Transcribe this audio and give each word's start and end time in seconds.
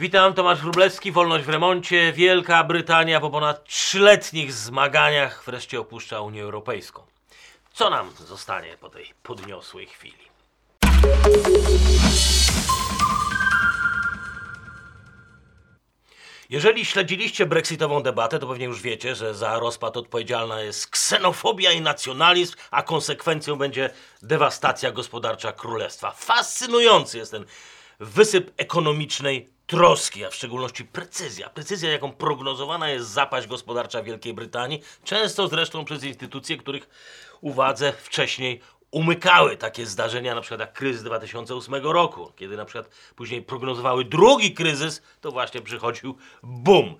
Witam, 0.00 0.34
Tomasz 0.34 0.60
Wróblewski, 0.60 1.12
Wolność 1.12 1.44
w 1.44 1.48
remoncie. 1.48 2.12
Wielka 2.12 2.64
Brytania 2.64 3.20
po 3.20 3.30
ponad 3.30 3.64
trzyletnich 3.64 4.52
zmaganiach 4.52 5.42
wreszcie 5.46 5.80
opuszcza 5.80 6.20
Unię 6.20 6.42
Europejską. 6.42 7.02
Co 7.72 7.90
nam 7.90 8.10
zostanie 8.18 8.76
po 8.80 8.88
tej 8.90 9.06
podniosłej 9.22 9.86
chwili? 9.86 10.24
Jeżeli 16.50 16.84
śledziliście 16.84 17.46
brexitową 17.46 18.02
debatę, 18.02 18.38
to 18.38 18.46
pewnie 18.46 18.64
już 18.64 18.82
wiecie, 18.82 19.14
że 19.14 19.34
za 19.34 19.58
rozpad 19.58 19.96
odpowiedzialna 19.96 20.60
jest 20.60 20.86
ksenofobia 20.86 21.72
i 21.72 21.80
nacjonalizm, 21.80 22.54
a 22.70 22.82
konsekwencją 22.82 23.56
będzie 23.56 23.90
dewastacja 24.22 24.92
gospodarcza 24.92 25.52
królestwa. 25.52 26.10
Fascynujący 26.10 27.18
jest 27.18 27.30
ten 27.30 27.44
wysyp 28.00 28.50
ekonomicznej 28.56 29.59
troski, 29.70 30.24
a 30.24 30.30
w 30.30 30.34
szczególności 30.34 30.84
precyzja. 30.84 31.50
Precyzja, 31.50 31.90
jaką 31.90 32.12
prognozowana 32.12 32.88
jest 32.88 33.08
zapaść 33.08 33.46
gospodarcza 33.46 34.02
Wielkiej 34.02 34.34
Brytanii, 34.34 34.82
często 35.04 35.48
zresztą 35.48 35.84
przez 35.84 36.04
instytucje, 36.04 36.56
których 36.56 36.88
uwadze 37.40 37.92
wcześniej 37.92 38.60
umykały 38.90 39.56
takie 39.56 39.86
zdarzenia, 39.86 40.34
na 40.34 40.40
przykład 40.40 40.60
jak 40.60 40.72
kryzys 40.72 41.02
2008 41.02 41.74
roku, 41.74 42.32
kiedy 42.36 42.56
na 42.56 42.64
przykład 42.64 42.90
później 43.16 43.42
prognozowały 43.42 44.04
drugi 44.04 44.54
kryzys, 44.54 45.02
to 45.20 45.30
właśnie 45.30 45.60
przychodził 45.60 46.16
boom. 46.42 46.94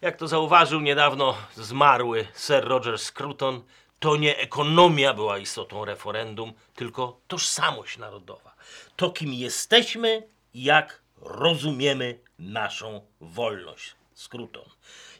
Jak 0.00 0.16
to 0.16 0.28
zauważył 0.28 0.80
niedawno 0.80 1.34
zmarły 1.56 2.26
Sir 2.34 2.64
Roger 2.64 2.98
Scruton, 2.98 3.62
to 3.98 4.16
nie 4.16 4.38
ekonomia 4.38 5.14
była 5.14 5.38
istotą 5.38 5.84
referendum, 5.84 6.52
tylko 6.74 7.20
tożsamość 7.28 7.98
narodowa. 7.98 8.54
To, 8.96 9.10
kim 9.10 9.34
jesteśmy 9.34 10.28
jak 10.54 11.07
rozumiemy 11.20 12.18
naszą 12.38 13.00
wolność. 13.20 13.94
Skróton. 14.14 14.64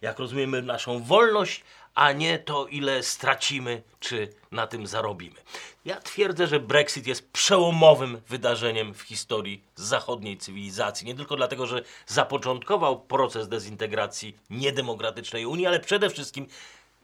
Jak 0.02 0.18
rozumiemy 0.18 0.62
naszą 0.62 1.02
wolność, 1.02 1.64
a 1.94 2.12
nie 2.12 2.38
to, 2.38 2.66
ile 2.66 3.02
stracimy, 3.02 3.82
czy 4.00 4.28
na 4.50 4.66
tym 4.66 4.86
zarobimy. 4.86 5.36
Ja 5.84 6.00
twierdzę, 6.00 6.46
że 6.46 6.60
Brexit 6.60 7.06
jest 7.06 7.32
przełomowym 7.32 8.20
wydarzeniem 8.28 8.94
w 8.94 9.02
historii 9.02 9.62
zachodniej 9.74 10.38
cywilizacji. 10.38 11.06
Nie 11.06 11.14
tylko 11.14 11.36
dlatego, 11.36 11.66
że 11.66 11.82
zapoczątkował 12.06 13.00
proces 13.00 13.48
dezintegracji 13.48 14.36
niedemokratycznej 14.50 15.46
Unii, 15.46 15.66
ale 15.66 15.80
przede 15.80 16.10
wszystkim 16.10 16.46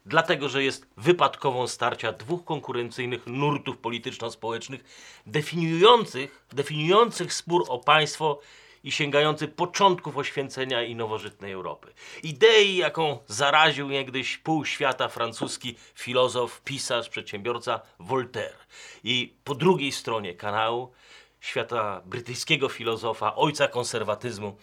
dlatego, 0.05 0.49
że 0.49 0.63
jest 0.63 0.87
wypadkową 0.97 1.67
starcia 1.67 2.11
dwóch 2.11 2.45
konkurencyjnych 2.45 3.27
nurtów 3.27 3.77
polityczno-społecznych 3.77 4.83
definiujących, 5.25 6.45
definiujących 6.53 7.33
spór 7.33 7.65
o 7.67 7.79
państwo 7.79 8.39
i 8.85 8.91
sięgający 8.91 9.47
początków 9.47 10.17
oświęcenia 10.17 10.83
i 10.83 10.95
nowożytnej 10.95 11.51
Europy. 11.51 11.93
Idei, 12.23 12.75
jaką 12.75 13.19
zaraził 13.27 13.89
niegdyś 13.89 14.37
pół 14.37 14.65
świata 14.65 15.07
francuski 15.07 15.75
filozof, 15.95 16.61
pisarz, 16.61 17.09
przedsiębiorca 17.09 17.81
Voltaire. 17.99 18.57
I 19.03 19.35
po 19.43 19.55
drugiej 19.55 19.91
stronie 19.91 20.33
kanału 20.33 20.91
świata 21.39 22.01
brytyjskiego 22.05 22.69
filozofa, 22.69 23.35
ojca 23.35 23.67
konserwatyzmu, 23.67 24.57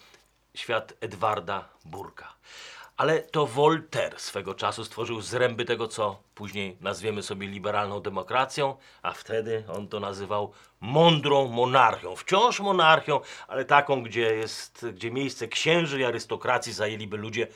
świat 0.55 0.93
Edwarda 1.01 1.69
Burka. 1.85 2.35
Ale 2.97 3.21
to 3.21 3.45
Voltaire 3.45 4.19
swego 4.19 4.53
czasu 4.53 4.85
stworzył 4.85 5.21
zręby 5.21 5.65
tego, 5.65 5.87
co 5.87 6.19
później 6.35 6.77
nazwiemy 6.81 7.23
sobie 7.23 7.47
liberalną 7.47 7.99
demokracją, 7.99 8.75
a 9.01 9.11
wtedy 9.11 9.63
on 9.75 9.87
to 9.87 9.99
nazywał 9.99 10.51
mądrą 10.81 11.47
monarchią. 11.47 12.15
Wciąż 12.15 12.59
monarchią, 12.59 13.19
ale 13.47 13.65
taką, 13.65 14.03
gdzie 14.03 14.35
jest, 14.35 14.85
gdzie 14.93 15.11
miejsce 15.11 15.47
księży 15.47 15.99
i 15.99 16.03
arystokracji 16.03 16.73
zajęliby 16.73 17.17
ludzie 17.17 17.47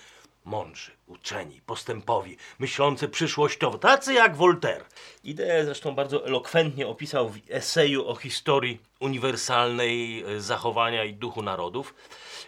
mądrzy, 0.46 0.92
uczeni, 1.08 1.62
postępowi, 1.66 2.38
myślący 2.60 3.10
przyszłościowo, 3.10 3.78
tacy 3.78 4.14
jak 4.14 4.36
Voltaire. 4.36 4.86
Ideę 5.24 5.66
zresztą 5.66 5.96
bardzo 5.96 6.26
elokwentnie 6.26 6.88
opisał 6.88 7.30
w 7.30 7.38
eseju 7.50 8.08
o 8.08 8.16
historii 8.16 8.80
uniwersalnej 9.00 10.24
e, 10.24 10.42
zachowania 10.42 11.04
i 11.04 11.14
duchu 11.14 11.42
narodów. 11.42 11.96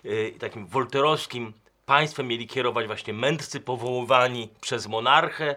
E, 0.05 0.31
Takim 0.39 0.67
wolterowskim 0.67 1.53
państwem 1.89 2.27
mieli 2.27 2.47
kierować 2.47 2.87
właśnie 2.87 3.13
mędrcy 3.13 3.59
powoływani 3.59 4.49
przez 4.61 4.87
monarchę. 4.87 5.55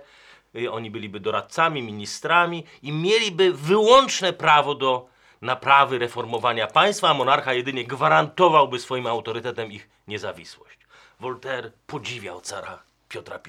Y, 0.57 0.73
Oni 0.73 0.91
byliby 0.91 1.21
doradcami, 1.21 1.83
ministrami 1.83 2.65
i 2.83 2.93
mieliby 2.93 3.53
wyłączne 3.53 4.33
prawo 4.33 4.75
do 4.75 5.09
naprawy, 5.43 5.99
reformowania 5.99 6.67
państwa, 6.67 7.09
a 7.09 7.15
monarcha 7.15 7.53
jedynie 7.53 7.85
gwarantowałby 7.85 8.79
swoim 8.79 9.07
autorytetem 9.07 9.73
ich 9.73 9.89
niezawisłość. 10.09 10.79
Voltaire 11.21 11.73
podziwiał 11.87 12.41
cara 12.41 12.83
Piotra 13.13 13.41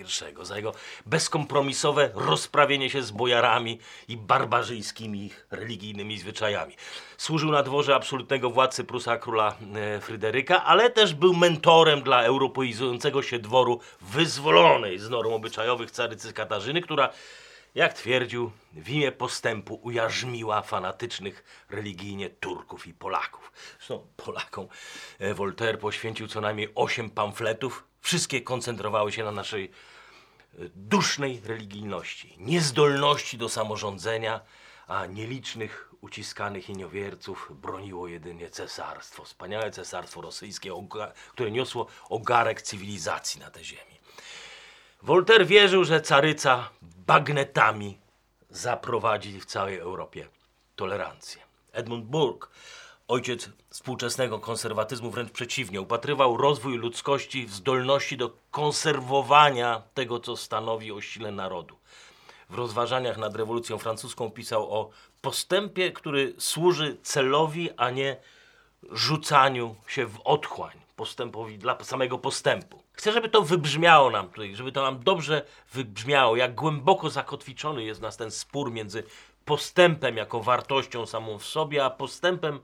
I 0.41 0.45
za 0.45 0.55
jego 0.57 0.73
bezkompromisowe 1.05 2.09
rozprawienie 2.13 2.89
się 2.89 3.03
z 3.03 3.11
bojarami 3.11 3.79
i 4.07 4.17
barbarzyńskimi 4.17 5.25
ich 5.25 5.47
religijnymi 5.51 6.19
zwyczajami. 6.19 6.75
Służył 7.17 7.51
na 7.51 7.63
dworze 7.63 7.95
absolutnego 7.95 8.49
władcy 8.49 8.83
Prusa 8.83 9.17
króla 9.17 9.55
e, 9.75 10.01
Fryderyka, 10.01 10.63
ale 10.63 10.89
też 10.89 11.13
był 11.13 11.33
mentorem 11.33 12.01
dla 12.01 12.23
europeizującego 12.23 13.23
się 13.23 13.39
dworu 13.39 13.79
wyzwolonej 14.01 14.99
z 14.99 15.09
norm 15.09 15.33
obyczajowych 15.33 15.91
carycy 15.91 16.33
Katarzyny, 16.33 16.81
która 16.81 17.09
jak 17.75 17.93
twierdził, 17.93 18.51
w 18.73 18.89
imię 18.89 19.11
postępu 19.11 19.79
ujarzmiła 19.83 20.61
fanatycznych 20.61 21.65
religijnie 21.69 22.29
Turków 22.29 22.87
i 22.87 22.93
Polaków. 22.93 23.51
Zresztą 23.77 24.07
Polakom 24.17 24.67
e, 25.19 25.33
Voltaire 25.33 25.79
poświęcił 25.79 26.27
co 26.27 26.41
najmniej 26.41 26.69
osiem 26.75 27.09
pamfletów. 27.09 27.92
Wszystkie 28.03 28.41
koncentrowały 28.41 29.11
się 29.11 29.23
na 29.23 29.31
naszej 29.31 29.65
e, 29.65 29.69
dusznej 30.75 31.41
religijności, 31.45 32.35
niezdolności 32.37 33.37
do 33.37 33.49
samorządzenia, 33.49 34.41
a 34.87 35.05
nielicznych 35.05 35.89
uciskanych 36.01 36.69
jeniowierców 36.69 37.51
broniło 37.61 38.07
jedynie 38.07 38.49
cesarstwo, 38.49 39.23
wspaniałe 39.23 39.71
cesarstwo 39.71 40.21
rosyjskie, 40.21 40.71
które 41.31 41.51
niosło 41.51 41.87
ogarek 42.09 42.61
cywilizacji 42.61 43.39
na 43.41 43.51
tę 43.51 43.63
ziemię. 43.63 43.97
Voltaire 45.01 45.45
wierzył, 45.45 45.83
że 45.83 46.01
caryca 46.01 46.69
bagnetami 46.81 47.97
zaprowadzi 48.49 49.39
w 49.39 49.45
całej 49.45 49.77
Europie 49.77 50.27
tolerancję. 50.75 51.41
Edmund 51.71 52.05
Burke, 52.05 52.47
ojciec 53.07 53.49
współczesnego 53.69 54.39
konserwatyzmu, 54.39 55.11
wręcz 55.11 55.31
przeciwnie, 55.31 55.81
upatrywał 55.81 56.37
rozwój 56.37 56.77
ludzkości 56.77 57.45
w 57.45 57.53
zdolności 57.53 58.17
do 58.17 58.37
konserwowania 58.51 59.81
tego, 59.93 60.19
co 60.19 60.37
stanowi 60.37 60.91
o 60.91 61.01
sile 61.01 61.31
narodu. 61.31 61.77
W 62.49 62.55
rozważaniach 62.55 63.17
nad 63.17 63.35
rewolucją 63.35 63.77
francuską 63.77 64.31
pisał 64.31 64.73
o 64.73 64.89
postępie, 65.21 65.91
który 65.91 66.33
służy 66.37 66.97
celowi, 67.03 67.69
a 67.77 67.89
nie 67.89 68.17
rzucaniu 68.91 69.75
się 69.87 70.05
w 70.05 70.19
otchłań, 70.23 70.77
postępowi 70.95 71.57
dla 71.57 71.83
samego 71.83 72.17
postępu. 72.17 72.83
Chcę, 72.93 73.11
żeby 73.11 73.29
to 73.29 73.41
wybrzmiało 73.41 74.09
nam 74.09 74.29
tutaj, 74.29 74.55
żeby 74.55 74.71
to 74.71 74.81
nam 74.81 75.03
dobrze 75.03 75.45
wybrzmiało, 75.73 76.35
jak 76.35 76.55
głęboko 76.55 77.09
zakotwiczony 77.09 77.83
jest 77.83 78.01
nas 78.01 78.17
ten 78.17 78.31
spór 78.31 78.71
między 78.71 79.03
postępem 79.45 80.17
jako 80.17 80.39
wartością 80.39 81.05
samą 81.05 81.37
w 81.37 81.45
sobie, 81.45 81.85
a 81.85 81.89
postępem 81.89 82.59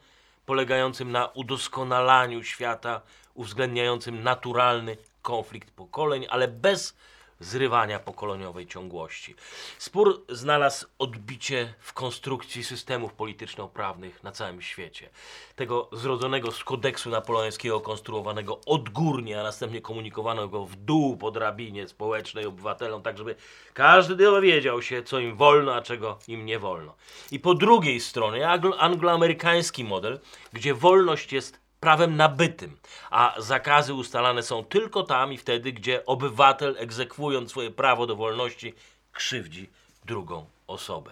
polegającym 0.49 1.11
na 1.11 1.27
udoskonalaniu 1.27 2.43
świata, 2.43 3.01
uwzględniającym 3.33 4.23
naturalny 4.23 4.97
konflikt 5.21 5.71
pokoleń, 5.71 6.25
ale 6.29 6.47
bez 6.47 6.97
zrywania 7.39 7.99
pokoleniowej 7.99 8.67
ciągłości. 8.67 9.35
Spór 9.77 10.25
znalazł 10.29 10.87
odbicie 10.99 11.73
w 11.79 11.93
konstrukcji 11.93 12.63
systemów 12.63 13.13
polityczno-prawnych 13.13 14.23
na 14.23 14.31
całym 14.31 14.61
świecie. 14.61 15.09
Tego 15.55 15.89
zrodzonego 15.91 16.51
z 16.51 16.63
kodeksu 16.63 17.09
napoleońskiego, 17.09 17.81
konstruowanego 17.81 18.59
odgórnie, 18.65 19.39
a 19.39 19.43
następnie 19.43 19.81
komunikowanego 19.81 20.65
w 20.65 20.75
dół 20.75 21.17
po 21.17 21.31
drabinie 21.31 21.87
społecznej 21.87 22.45
obywatelom, 22.45 23.01
tak 23.01 23.17
żeby 23.17 23.35
każdy 23.73 24.15
dowiedział 24.15 24.81
się, 24.81 25.03
co 25.03 25.19
im 25.19 25.35
wolno, 25.35 25.75
a 25.75 25.81
czego 25.81 26.19
im 26.27 26.45
nie 26.45 26.59
wolno. 26.59 26.95
I 27.31 27.39
po 27.39 27.53
drugiej 27.53 27.99
stronie 27.99 28.47
anglo- 28.47 28.75
angloamerykański 28.77 29.83
model, 29.83 30.19
gdzie 30.53 30.73
wolność 30.73 31.33
jest 31.33 31.68
prawem 31.79 32.15
nabytym, 32.15 32.77
a 33.11 33.35
zakazy 33.37 33.93
ustalane 33.93 34.43
są 34.43 34.63
tylko 34.63 35.03
tam 35.03 35.33
i 35.33 35.37
wtedy, 35.37 35.71
gdzie 35.71 36.05
obywatel, 36.05 36.75
egzekwując 36.79 37.49
swoje 37.49 37.71
prawo 37.71 38.07
do 38.07 38.15
wolności, 38.15 38.73
krzywdzi 39.11 39.69
drugą 40.05 40.45
osobę. 40.67 41.11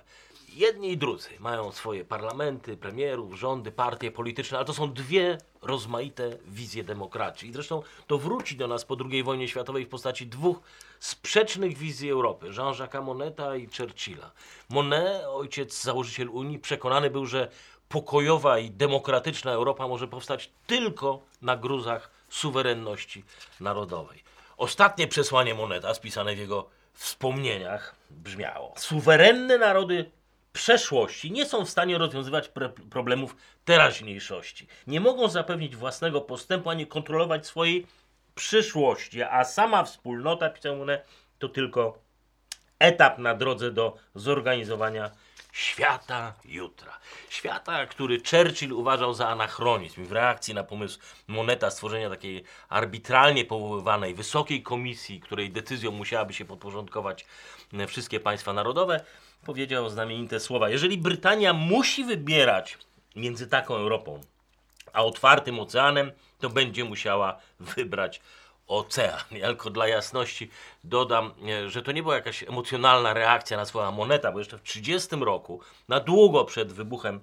Jedni 0.53 0.91
i 0.91 0.97
drudzy 0.97 1.29
mają 1.39 1.71
swoje 1.71 2.05
parlamenty, 2.05 2.77
premierów, 2.77 3.33
rządy, 3.33 3.71
partie 3.71 4.11
polityczne, 4.11 4.57
ale 4.57 4.65
to 4.65 4.73
są 4.73 4.93
dwie 4.93 5.37
rozmaite 5.61 6.37
wizje 6.45 6.83
demokracji. 6.83 7.49
I 7.49 7.53
zresztą 7.53 7.83
to 8.07 8.17
wróci 8.17 8.55
do 8.55 8.67
nas 8.67 8.85
po 8.85 8.97
II 9.11 9.23
wojnie 9.23 9.47
światowej 9.47 9.85
w 9.85 9.89
postaci 9.89 10.27
dwóch 10.27 10.59
sprzecznych 10.99 11.77
wizji 11.77 12.11
Europy, 12.11 12.47
Jean-Jacques'a 12.47 13.03
Moneta 13.03 13.55
i 13.55 13.67
Churchilla. 13.77 14.31
Monet, 14.69 15.23
ojciec, 15.25 15.83
założyciel 15.83 16.29
Unii, 16.29 16.59
przekonany 16.59 17.09
był, 17.09 17.25
że 17.25 17.51
pokojowa 17.89 18.59
i 18.59 18.71
demokratyczna 18.71 19.51
Europa 19.51 19.87
może 19.87 20.07
powstać 20.07 20.51
tylko 20.67 21.21
na 21.41 21.57
gruzach 21.57 22.11
suwerenności 22.29 23.23
narodowej. 23.59 24.23
Ostatnie 24.57 25.07
przesłanie 25.07 25.53
Moneta, 25.55 25.93
spisane 25.93 26.35
w 26.35 26.39
jego 26.39 26.69
wspomnieniach, 26.93 27.95
brzmiało: 28.09 28.73
Suwerenne 28.77 29.57
narody 29.57 30.11
przeszłości 30.53 31.31
nie 31.31 31.45
są 31.45 31.65
w 31.65 31.69
stanie 31.69 31.97
rozwiązywać 31.97 32.51
problemów 32.89 33.35
teraźniejszości. 33.65 34.67
Nie 34.87 34.99
mogą 34.99 35.27
zapewnić 35.27 35.75
własnego 35.75 36.21
postępu 36.21 36.69
ani 36.69 36.87
kontrolować 36.87 37.47
swojej 37.47 37.87
przyszłości, 38.35 39.23
a 39.23 39.45
sama 39.45 39.83
wspólnota, 39.83 40.49
pisał 40.49 40.75
Monet, 40.75 41.05
to 41.39 41.49
tylko 41.49 41.99
etap 42.79 43.17
na 43.17 43.35
drodze 43.35 43.71
do 43.71 43.95
zorganizowania 44.15 45.11
świata 45.57 46.33
jutra. 46.45 46.99
Świata, 47.29 47.85
który 47.85 48.21
Churchill 48.29 48.73
uważał 48.73 49.13
za 49.13 49.27
anachronizm. 49.27 50.05
W 50.05 50.11
reakcji 50.11 50.53
na 50.53 50.63
pomysł 50.63 50.99
Moneta 51.27 51.71
stworzenia 51.71 52.09
takiej 52.09 52.43
arbitralnie 52.69 53.45
powoływanej 53.45 54.13
wysokiej 54.13 54.63
komisji, 54.63 55.19
której 55.19 55.51
decyzją 55.51 55.91
musiałaby 55.91 56.33
się 56.33 56.45
podporządkować 56.45 57.25
e, 57.73 57.87
wszystkie 57.87 58.19
państwa 58.19 58.53
narodowe, 58.53 59.03
powiedział 59.45 59.89
znamienite 59.89 60.39
słowa. 60.39 60.69
Jeżeli 60.69 60.97
Brytania 60.97 61.53
musi 61.53 62.03
wybierać 62.03 62.77
między 63.15 63.47
taką 63.47 63.75
Europą 63.75 64.21
a 64.93 65.03
otwartym 65.03 65.59
oceanem, 65.59 66.11
to 66.39 66.49
będzie 66.49 66.83
musiała 66.83 67.39
wybrać 67.59 68.21
ocean. 68.67 69.19
Ja 69.31 69.47
tylko 69.47 69.69
dla 69.69 69.87
jasności 69.87 70.49
dodam, 70.83 71.33
e, 71.49 71.69
że 71.69 71.81
to 71.81 71.91
nie 71.91 72.03
była 72.03 72.15
jakaś 72.15 72.43
emocjonalna 72.43 73.13
reakcja 73.13 73.57
na 73.57 73.65
słowa 73.65 73.91
Moneta, 73.91 74.31
bo 74.31 74.39
jeszcze 74.39 74.57
w 74.57 74.63
30 74.63 75.15
roku, 75.15 75.61
na 75.87 75.99
długo 75.99 76.45
przed 76.45 76.73
wybuchem 76.73 77.19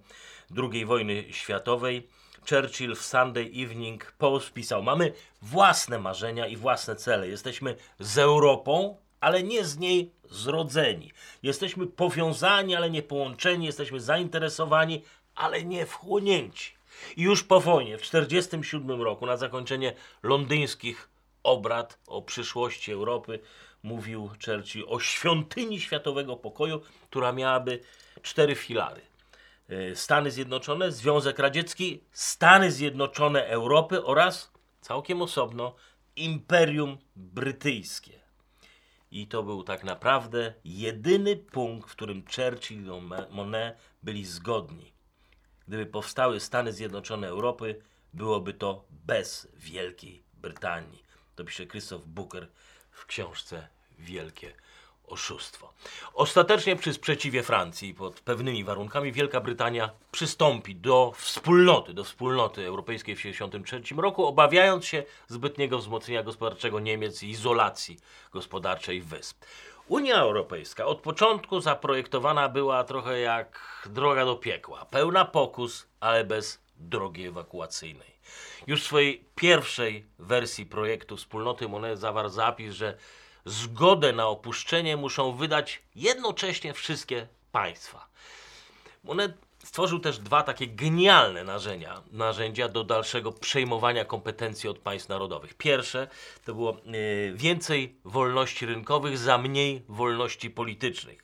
II 0.57 0.87
wojny 0.87 1.25
światowej, 1.31 2.09
Churchill 2.51 2.95
w 2.95 3.03
Sunday 3.03 3.51
Evening 3.57 4.13
Post 4.19 4.53
pisał: 4.53 4.83
Mamy 4.83 5.13
własne 5.43 5.99
marzenia 5.99 6.47
i 6.47 6.57
własne 6.57 6.97
cele. 6.97 7.29
Jesteśmy 7.29 7.77
z 7.99 8.19
Europą, 8.19 8.97
ale 9.21 9.43
nie 9.43 9.65
z 9.65 9.79
niej 9.79 10.11
zrodzeni. 10.31 11.13
Jesteśmy 11.43 11.87
powiązani, 11.87 12.77
ale 12.77 12.91
nie 12.91 13.03
połączeni. 13.03 13.67
Jesteśmy 13.67 14.01
zainteresowani, 14.01 15.03
ale 15.35 15.65
nie 15.65 15.87
wchłonięci. 15.87 16.75
I 17.17 17.23
już 17.23 17.43
po 17.43 17.61
wojnie, 17.61 17.99
w 17.99 18.01
1947 18.01 19.03
roku, 19.03 19.27
na 19.27 19.37
zakończenie 19.37 19.93
londyńskich 20.23 21.09
obrad 21.45 21.99
o 22.07 22.23
przyszłości 22.23 22.93
Europy, 22.93 23.41
mówił 23.83 24.31
Churchill 24.47 24.85
o 24.89 25.01
świątyni 25.01 25.81
światowego 25.81 26.37
pokoju, 26.37 26.81
która 27.11 27.33
miałaby 27.33 27.81
cztery 28.23 28.55
filary. 28.55 29.01
Y, 29.71 29.97
Stany 29.97 30.31
Zjednoczone, 30.31 30.93
Związek 30.93 31.39
Radziecki, 31.39 32.01
Stany 32.13 32.73
Zjednoczone 32.73 33.47
Europy 33.47 34.05
oraz 34.05 34.53
całkiem 34.81 35.23
osobno 35.23 35.75
Imperium 36.17 36.99
Brytyjskie. 37.17 38.21
I 39.11 39.27
to 39.27 39.43
był 39.43 39.63
tak 39.63 39.85
naprawdę 39.85 40.55
jedyny 40.65 41.37
punkt, 41.37 41.91
w 41.91 41.93
którym 41.93 42.25
Churchill 42.37 42.79
i 42.79 42.91
Monet 43.31 43.77
byli 44.03 44.25
zgodni. 44.25 44.93
Gdyby 45.69 45.87
powstały 45.87 46.41
Stany 46.41 46.73
Zjednoczone 46.73 47.29
Europy, 47.29 47.83
byłoby 48.15 48.55
to 48.55 48.85
bez 48.91 49.49
Wielkiej 49.55 50.23
Brytanii. 50.35 51.04
To 51.37 51.45
pisze 51.45 51.67
Christoph 51.67 52.05
Booker 52.07 52.49
w 52.91 53.07
książce 53.07 53.69
Wielkie 53.99 54.53
Oszustwo. 55.07 55.73
Ostatecznie 56.15 56.77
przy 56.77 56.95
sprzeciwie 56.95 57.43
Francji 57.43 57.95
pod 57.95 58.21
pewnymi 58.21 58.65
warunkami 58.65 59.13
Wielka 59.13 59.41
Brytania 59.41 59.91
przystąpi 60.13 60.77
do 60.77 61.13
wspólnoty, 61.17 61.95
do 61.95 62.05
wspólnoty 62.05 62.67
europejskiej 62.67 63.17
w 63.17 63.19
1963 63.19 63.95
roku, 63.95 64.27
obawiając 64.27 64.85
się 64.85 65.05
zbytniego 65.29 65.79
wzmocnienia 65.79 66.23
gospodarczego 66.23 66.81
Niemiec 66.81 67.23
i 67.23 67.31
izolacji 67.31 67.99
gospodarczej 68.33 69.01
wysp. 69.01 69.45
Unia 69.89 70.17
Europejska 70.17 70.87
od 70.87 71.01
początku 71.01 71.61
zaprojektowana 71.61 72.49
była 72.49 72.85
trochę 72.85 73.21
jak 73.21 73.61
droga 73.87 74.25
do 74.25 74.37
piekła. 74.37 74.85
Pełna 74.85 75.25
pokus, 75.25 75.87
ale 76.01 76.25
bez 76.25 76.61
drogi 76.77 77.27
ewakuacyjnej. 77.27 78.14
Już 78.67 78.83
w 78.83 78.87
swojej 78.87 79.25
pierwszej 79.35 80.05
wersji 80.19 80.67
projektu 80.67 81.17
wspólnoty 81.17 81.69
Monet 81.69 81.99
zawarł 81.99 82.29
zapis, 82.29 82.75
że 82.75 82.97
zgodę 83.45 84.13
na 84.13 84.27
opuszczenie 84.27 84.97
muszą 84.97 85.33
wydać 85.33 85.83
jednocześnie 85.95 86.75
wszystkie 86.75 87.29
państwa. 87.53 88.07
Monet 89.05 89.33
stworzył 89.65 89.99
też 89.99 90.19
dwa 90.19 90.43
takie 90.43 90.67
genialne 90.67 91.45
narzędzia, 91.45 92.03
narzędzia 92.13 92.69
do 92.69 92.85
dalszego 92.85 93.33
przejmowania 93.33 94.05
kompetencji 94.05 94.69
od 94.69 94.79
państw 94.79 95.09
narodowych. 95.09 95.55
Pierwsze 95.55 96.09
to 96.45 96.55
było 96.55 96.77
y, 96.77 97.33
więcej 97.35 97.95
wolności 98.05 98.67
rynkowych 98.67 99.19
za 99.19 99.39
mniej 99.39 99.83
wolności 99.89 100.51
politycznych. 100.51 101.24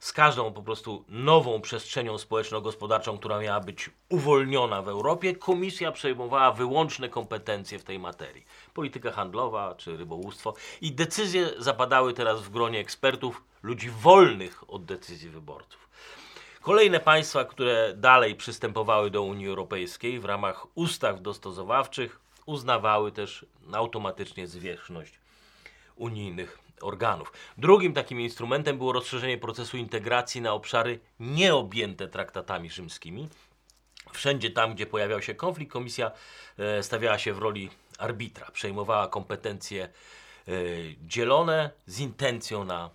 Z 0.00 0.12
każdą 0.12 0.52
po 0.52 0.62
prostu 0.62 1.04
nową 1.08 1.60
przestrzenią 1.60 2.18
społeczno-gospodarczą, 2.18 3.18
która 3.18 3.38
miała 3.38 3.60
być 3.60 3.90
uwolniona 4.08 4.82
w 4.82 4.88
Europie, 4.88 5.36
komisja 5.36 5.92
przejmowała 5.92 6.52
wyłączne 6.52 7.08
kompetencje 7.08 7.78
w 7.78 7.84
tej 7.84 7.98
materii. 7.98 8.46
Polityka 8.74 9.12
handlowa 9.12 9.74
czy 9.74 9.96
rybołówstwo. 9.96 10.54
I 10.80 10.92
decyzje 10.92 11.50
zapadały 11.58 12.14
teraz 12.14 12.42
w 12.42 12.50
gronie 12.50 12.78
ekspertów, 12.78 13.42
ludzi 13.62 13.90
wolnych 13.90 14.70
od 14.70 14.84
decyzji 14.84 15.30
wyborców. 15.30 15.88
Kolejne 16.62 17.00
państwa, 17.00 17.44
które 17.44 17.94
dalej 17.96 18.34
przystępowały 18.34 19.10
do 19.10 19.22
Unii 19.22 19.48
Europejskiej 19.48 20.20
w 20.20 20.24
ramach 20.24 20.66
ustaw 20.74 21.22
dostosowawczych, 21.22 22.20
uznawały 22.46 23.12
też 23.12 23.46
automatycznie 23.72 24.46
zwierzchność 24.46 25.20
unijnych 25.96 26.58
organów. 26.82 27.32
Drugim 27.58 27.92
takim 27.92 28.20
instrumentem 28.20 28.78
było 28.78 28.92
rozszerzenie 28.92 29.38
procesu 29.38 29.76
integracji 29.76 30.40
na 30.40 30.52
obszary 30.52 31.00
nieobjęte 31.20 32.08
traktatami 32.08 32.70
rzymskimi. 32.70 33.28
Wszędzie 34.12 34.50
tam, 34.50 34.74
gdzie 34.74 34.86
pojawiał 34.86 35.22
się 35.22 35.34
konflikt, 35.34 35.72
komisja 35.72 36.10
e, 36.58 36.82
stawiała 36.82 37.18
się 37.18 37.32
w 37.32 37.38
roli 37.38 37.70
arbitra, 37.98 38.50
przejmowała 38.50 39.08
kompetencje 39.08 39.84
e, 39.84 40.52
dzielone 41.00 41.70
z 41.86 42.00
intencją 42.00 42.64
na 42.64 42.90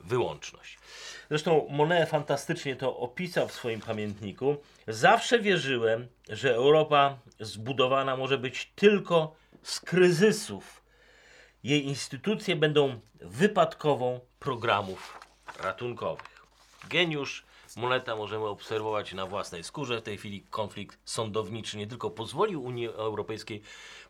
wyłączność. 0.00 0.78
Zresztą 1.28 1.66
Monet 1.70 2.08
fantastycznie 2.08 2.76
to 2.76 2.96
opisał 2.96 3.48
w 3.48 3.52
swoim 3.52 3.80
pamiętniku. 3.80 4.56
Zawsze 4.88 5.38
wierzyłem, 5.38 6.08
że 6.28 6.54
Europa 6.54 7.18
zbudowana 7.40 8.16
może 8.16 8.38
być 8.38 8.72
tylko 8.74 9.36
z 9.62 9.80
kryzysów. 9.80 10.79
Jej 11.64 11.86
instytucje 11.86 12.56
będą 12.56 13.00
wypadkową 13.20 14.20
programów 14.38 15.18
ratunkowych. 15.58 16.46
Geniusz 16.88 17.44
Moneta 17.76 18.16
możemy 18.16 18.46
obserwować 18.46 19.12
na 19.12 19.26
własnej 19.26 19.64
skórze. 19.64 20.00
W 20.00 20.02
tej 20.02 20.18
chwili 20.18 20.46
konflikt 20.50 20.98
sądowniczy 21.04 21.76
nie 21.76 21.86
tylko 21.86 22.10
pozwolił 22.10 22.64
Unii 22.64 22.88
Europejskiej 22.88 23.62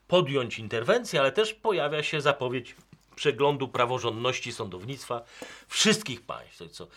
podjąć 0.08 0.58
interwencję, 0.58 1.20
ale 1.20 1.32
też 1.32 1.54
pojawia 1.54 2.02
się 2.02 2.20
zapowiedź 2.20 2.76
przeglądu 3.16 3.68
praworządności 3.68 4.52
sądownictwa 4.52 5.22
wszystkich 5.68 6.22
państw, 6.22 6.70
co 6.70 6.88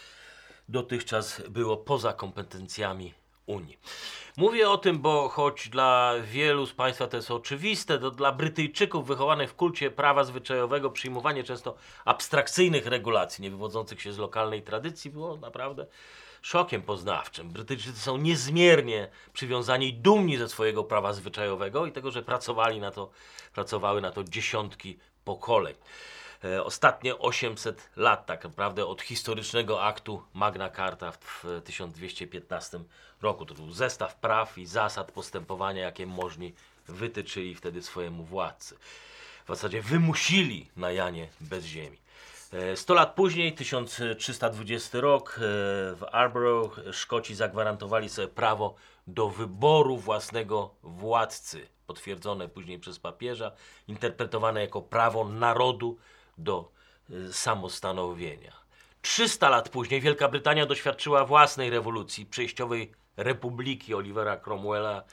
dotychczas 0.69 1.41
było 1.50 1.77
poza 1.77 2.13
kompetencjami 2.13 3.13
Unii. 3.45 3.77
Mówię 4.38 4.69
o 4.69 4.77
tym, 4.77 5.00
bo 5.00 5.29
choć 5.29 5.69
dla 5.69 6.13
wielu 6.23 6.65
z 6.65 6.73
Państwa 6.73 7.07
to 7.07 7.17
jest 7.17 7.31
oczywiste, 7.31 8.00
to 8.00 8.12
dla 8.12 8.31
Brytyjczyków 8.31 9.07
wychowanych 9.07 9.50
w 9.50 9.55
kulcie 9.55 9.91
prawa 9.91 10.23
zwyczajowego 10.23 10.89
przyjmowanie 10.89 11.43
często 11.43 11.75
abstrakcyjnych 12.05 12.85
regulacji, 12.85 13.41
nie 13.41 13.51
wywodzących 13.51 14.01
się 14.01 14.13
z 14.13 14.17
lokalnej 14.17 14.62
tradycji, 14.62 15.12
było 15.12 15.38
naprawdę 15.38 15.85
szokiem 16.41 16.81
poznawczym. 16.81 17.50
Brytyjczycy 17.50 18.00
są 18.00 18.17
niezmiernie 18.17 19.09
przywiązani 19.33 19.88
i 19.88 19.93
dumni 19.93 20.38
ze 20.38 20.50
swojego 20.50 20.83
prawa 20.83 21.13
zwyczajowego 21.13 21.85
i 21.85 21.91
tego, 21.91 22.12
że 22.12 22.23
pracowali 22.23 22.79
na 22.79 22.91
to, 22.91 23.09
pracowały 23.53 24.01
na 24.01 24.12
to 24.12 24.23
dziesiątki 24.23 25.00
pokoleń. 25.25 25.75
E, 26.43 26.63
ostatnie 26.63 27.17
800 27.17 27.89
lat 27.95 28.25
tak 28.25 28.43
naprawdę 28.43 28.85
od 28.85 29.01
historycznego 29.01 29.83
aktu 29.83 30.23
Magna 30.33 30.69
Carta 30.69 31.12
w 31.12 31.45
1215 31.63 32.79
roku. 33.21 33.45
To 33.45 33.53
był 33.53 33.71
zestaw 33.71 34.15
praw 34.15 34.57
i 34.57 34.65
zasad 34.65 35.12
postępowania, 35.12 35.81
jakie 35.81 36.05
możni 36.05 36.53
wytyczyli 36.88 37.55
wtedy 37.55 37.81
swojemu 37.81 38.23
władcy. 38.23 38.75
W 39.45 39.47
zasadzie 39.47 39.81
wymusili 39.81 40.69
na 40.75 40.91
Janie 40.91 41.27
bez 41.41 41.65
ziemi. 41.65 41.97
100 42.75 42.93
lat 42.93 43.15
później, 43.15 43.53
1320 43.53 45.01
rok, 45.01 45.35
e, 45.35 45.39
w 45.95 46.05
Arborough 46.12 46.79
Szkoci 46.91 47.35
zagwarantowali 47.35 48.09
sobie 48.09 48.27
prawo 48.27 48.75
do 49.07 49.29
wyboru 49.29 49.97
własnego 49.97 50.75
władcy, 50.83 51.67
potwierdzone 51.88 52.50
później 52.50 52.79
przez 52.79 53.00
papieża, 53.00 53.51
interpretowane 53.88 54.62
jako 54.62 54.81
prawo 54.81 55.29
narodu 55.29 55.97
do 56.37 56.71
y, 57.09 57.33
samostanowienia. 57.33 58.53
300 59.01 59.49
lat 59.49 59.69
później 59.69 60.01
Wielka 60.01 60.27
Brytania 60.27 60.65
doświadczyła 60.65 61.25
własnej 61.25 61.69
rewolucji, 61.69 62.25
przejściowej 62.25 62.91
republiki 63.17 63.93
Olivera 63.93 64.37
Cromwella 64.37 65.03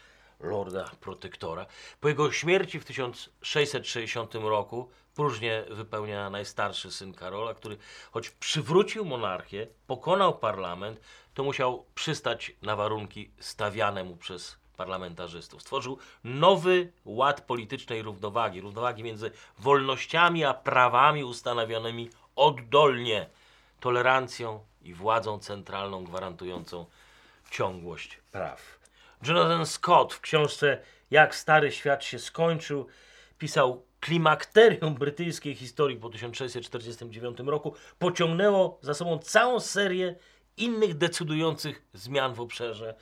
lorda 0.40 0.90
protektora. 1.00 1.66
Po 2.00 2.08
jego 2.08 2.32
śmierci 2.32 2.80
w 2.80 2.84
1660 2.84 4.34
roku 4.34 4.90
próżnię 5.14 5.64
wypełnia 5.70 6.30
najstarszy 6.30 6.92
syn 6.92 7.14
Karola, 7.14 7.54
który 7.54 7.76
choć 8.12 8.30
przywrócił 8.30 9.04
monarchię, 9.04 9.66
pokonał 9.86 10.38
parlament, 10.38 11.00
to 11.34 11.44
musiał 11.44 11.84
przystać 11.94 12.52
na 12.62 12.76
warunki 12.76 13.30
stawiane 13.40 14.04
mu 14.04 14.16
przez 14.16 14.59
parlamentarzystów. 14.80 15.62
Stworzył 15.62 15.98
nowy 16.24 16.92
ład 17.04 17.40
politycznej 17.40 18.02
równowagi, 18.02 18.60
równowagi 18.60 19.02
między 19.02 19.30
wolnościami 19.58 20.44
a 20.44 20.54
prawami 20.54 21.24
ustanowionymi 21.24 22.10
oddolnie, 22.36 23.26
tolerancją 23.80 24.60
i 24.82 24.94
władzą 24.94 25.38
centralną 25.38 26.04
gwarantującą 26.04 26.86
ciągłość 27.50 28.18
praw. 28.32 28.78
Jonathan 29.26 29.66
Scott 29.66 30.14
w 30.14 30.20
książce 30.20 30.78
Jak 31.10 31.34
Stary 31.34 31.72
Świat 31.72 32.04
się 32.04 32.18
skończył 32.18 32.86
pisał 33.38 33.82
klimakterium 34.00 34.94
brytyjskiej 34.94 35.54
historii 35.54 35.96
po 35.96 36.08
1649 36.08 37.38
roku 37.38 37.74
pociągnęło 37.98 38.78
za 38.82 38.94
sobą 38.94 39.18
całą 39.18 39.60
serię 39.60 40.14
innych 40.56 40.94
decydujących 40.94 41.82
zmian 41.94 42.34
w 42.34 42.40
obszarze 42.40 42.94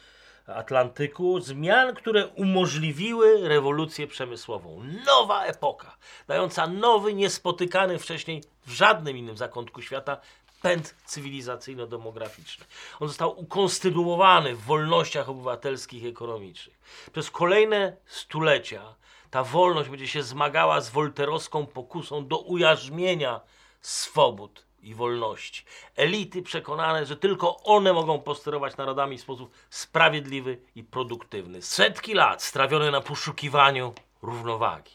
Atlantyku, 0.49 1.41
zmian, 1.41 1.95
które 1.95 2.27
umożliwiły 2.27 3.49
rewolucję 3.49 4.07
przemysłową. 4.07 4.83
Nowa 5.07 5.45
epoka, 5.45 5.97
dająca 6.29 6.67
nowy, 6.67 7.15
niespotykany 7.15 7.99
wcześniej 7.99 8.43
w 8.67 8.73
żadnym 8.73 9.17
innym 9.17 9.37
zakątku 9.37 9.83
świata 9.83 10.21
pęd 10.63 10.95
cywilizacyjno-demograficzny. 11.07 12.65
On 13.01 13.09
został 13.09 13.41
ukonstytuowany 13.41 14.55
w 14.55 14.63
wolnościach 14.63 15.29
obywatelskich 15.29 16.03
i 16.03 16.09
ekonomicznych. 16.09 16.79
Przez 17.13 17.31
kolejne 17.31 17.97
stulecia 18.07 18.95
ta 19.31 19.45
wolność 19.45 19.91
będzie 19.91 20.09
się 20.09 20.23
zmagała 20.23 20.81
z 20.81 20.91
wolterowską 20.91 21.67
pokusą 21.67 22.27
do 22.27 22.39
ujarzmienia 22.39 23.41
swobód 23.81 24.68
i 24.89 24.95
wolności. 24.95 25.65
Elity 25.97 26.43
przekonane, 26.43 27.07
że 27.07 27.17
tylko 27.17 27.63
one 27.63 27.93
mogą 27.93 28.21
posterować 28.21 28.77
narodami 28.77 29.19
w 29.19 29.21
sposób 29.21 29.53
sprawiedliwy 29.71 30.59
i 30.75 30.85
produktywny. 30.85 31.63
Setki 31.63 32.15
lat 32.15 32.43
strawione 32.43 32.91
na 32.91 33.01
poszukiwaniu 33.01 33.95
równowagi. 34.23 34.93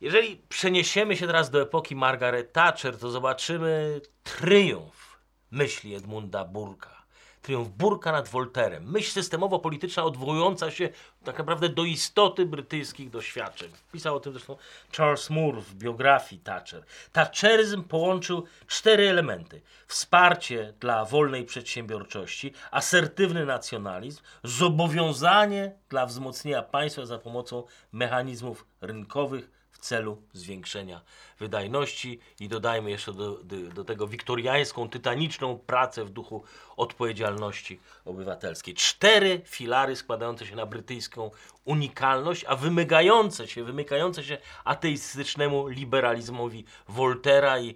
Jeżeli 0.00 0.36
przeniesiemy 0.36 1.16
się 1.16 1.26
teraz 1.26 1.50
do 1.50 1.62
epoki 1.62 1.96
Margaret 1.96 2.52
Thatcher, 2.52 2.98
to 2.98 3.10
zobaczymy 3.10 4.00
triumf 4.24 5.18
myśli 5.50 5.94
Edmunda 5.94 6.44
Burka. 6.44 6.97
Triumf 7.42 7.68
Burka 7.68 8.12
nad 8.12 8.28
Wolterem. 8.28 8.90
Myśl 8.90 9.10
systemowo-polityczna 9.10 10.04
odwołująca 10.04 10.70
się 10.70 10.88
tak 11.24 11.38
naprawdę 11.38 11.68
do 11.68 11.84
istoty 11.84 12.46
brytyjskich 12.46 13.10
doświadczeń. 13.10 13.70
Pisał 13.92 14.16
o 14.16 14.20
tym 14.20 14.32
zresztą 14.32 14.56
Charles 14.96 15.30
Moore 15.30 15.60
w 15.60 15.74
biografii 15.74 16.40
Thatcher. 16.40 16.84
Thatcheryzm 17.12 17.82
połączył 17.82 18.44
cztery 18.66 19.08
elementy. 19.08 19.60
Wsparcie 19.86 20.74
dla 20.80 21.04
wolnej 21.04 21.44
przedsiębiorczości, 21.44 22.52
asertywny 22.70 23.46
nacjonalizm, 23.46 24.22
zobowiązanie 24.44 25.72
dla 25.88 26.06
wzmocnienia 26.06 26.62
państwa 26.62 27.06
za 27.06 27.18
pomocą 27.18 27.64
mechanizmów 27.92 28.66
rynkowych, 28.80 29.57
w 29.78 29.80
celu 29.80 30.22
zwiększenia 30.32 31.00
wydajności 31.38 32.20
i 32.40 32.48
dodajmy 32.48 32.90
jeszcze 32.90 33.12
do, 33.12 33.44
do, 33.44 33.56
do, 33.56 33.84
tego 33.84 34.06
wiktoriańską, 34.06 34.88
tytaniczną 34.88 35.58
pracę 35.58 36.04
w 36.04 36.10
duchu 36.10 36.44
odpowiedzialności 36.76 37.80
obywatelskiej. 38.04 38.74
Cztery 38.74 39.42
filary 39.44 39.96
składające 39.96 40.46
się 40.46 40.56
na 40.56 40.66
brytyjską 40.66 41.30
unikalność, 41.64 42.44
a 42.48 42.56
wymykające 42.56 43.48
się, 43.48 43.64
wymykające 43.64 44.24
się 44.24 44.38
ateistycznemu 44.64 45.68
liberalizmowi 45.68 46.64
Voltera 46.88 47.58
i 47.58 47.74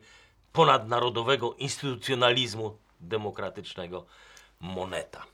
ponadnarodowego 0.53 1.55
instytucjonalizmu 1.55 2.77
demokratycznego 3.01 4.07
Moneta. 4.61 5.27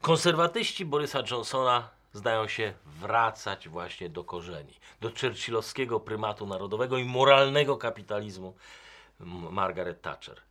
Konserwatyści 0.00 0.84
Borysa 0.84 1.22
Johnsona 1.30 1.99
zdają 2.12 2.48
się 2.48 2.72
wracać 2.86 3.68
właśnie 3.68 4.08
do 4.08 4.24
korzeni, 4.24 4.74
do 5.00 5.10
churchillowskiego 5.20 6.00
prymatu 6.00 6.46
narodowego 6.46 6.98
i 6.98 7.04
moralnego 7.04 7.76
kapitalizmu 7.76 8.54
Margaret 9.50 10.02
Thatcher. 10.02 10.42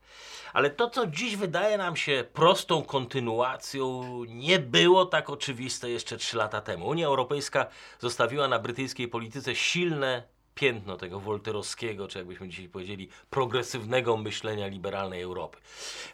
Ale 0.53 0.69
to, 0.69 0.89
co 0.89 1.07
dziś 1.07 1.35
wydaje 1.35 1.77
nam 1.77 1.95
się 1.95 2.25
prostą 2.33 2.83
kontynuacją, 2.83 4.03
nie 4.27 4.59
było 4.59 5.05
tak 5.05 5.29
oczywiste 5.29 5.89
jeszcze 5.89 6.17
trzy 6.17 6.37
lata 6.37 6.61
temu. 6.61 6.87
Unia 6.87 7.07
Europejska 7.07 7.65
zostawiła 7.99 8.47
na 8.47 8.59
brytyjskiej 8.59 9.07
polityce 9.07 9.55
silne 9.55 10.23
piętno 10.59 10.97
tego 10.97 11.19
wolterowskiego, 11.19 12.07
czy 12.07 12.17
jakbyśmy 12.17 12.49
dzisiaj 12.49 12.69
powiedzieli, 12.69 13.09
progresywnego 13.29 14.17
myślenia 14.17 14.67
liberalnej 14.67 15.21
Europy. 15.21 15.57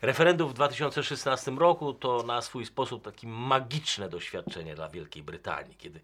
Referendum 0.02 0.50
w 0.50 0.54
2016 0.54 1.52
roku 1.52 1.94
to 1.94 2.24
na 2.24 2.42
swój 2.42 2.66
sposób 2.66 3.04
takie 3.04 3.28
magiczne 3.28 4.10
doświadczenie 4.10 4.76
dla 4.76 4.90
Wielkiej 4.90 5.24
Brytanii, 5.24 5.76
kiedy 5.76 6.00